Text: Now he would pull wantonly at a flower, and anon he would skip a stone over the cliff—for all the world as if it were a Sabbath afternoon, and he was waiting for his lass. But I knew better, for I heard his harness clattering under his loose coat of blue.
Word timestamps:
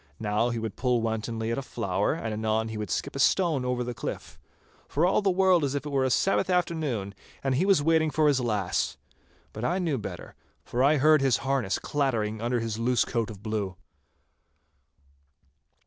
Now 0.19 0.49
he 0.49 0.57
would 0.57 0.75
pull 0.75 0.99
wantonly 1.03 1.51
at 1.51 1.59
a 1.59 1.61
flower, 1.61 2.15
and 2.15 2.33
anon 2.33 2.69
he 2.69 2.77
would 2.79 2.89
skip 2.89 3.15
a 3.15 3.19
stone 3.19 3.63
over 3.63 3.83
the 3.83 3.93
cliff—for 3.93 5.05
all 5.05 5.21
the 5.21 5.29
world 5.29 5.63
as 5.63 5.75
if 5.75 5.85
it 5.85 5.91
were 5.91 6.03
a 6.05 6.09
Sabbath 6.09 6.49
afternoon, 6.49 7.13
and 7.43 7.53
he 7.53 7.67
was 7.67 7.83
waiting 7.83 8.09
for 8.09 8.27
his 8.27 8.39
lass. 8.41 8.97
But 9.53 9.63
I 9.63 9.77
knew 9.77 9.99
better, 9.99 10.33
for 10.65 10.83
I 10.83 10.97
heard 10.97 11.21
his 11.21 11.37
harness 11.45 11.77
clattering 11.77 12.41
under 12.41 12.59
his 12.61 12.79
loose 12.79 13.05
coat 13.05 13.29
of 13.29 13.43
blue. 13.43 13.75